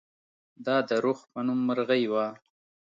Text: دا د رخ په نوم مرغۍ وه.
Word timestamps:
دا 0.65 0.77
د 0.87 0.91
رخ 1.05 1.19
په 1.31 1.39
نوم 1.45 1.59
مرغۍ 1.67 2.03
وه. 2.11 2.25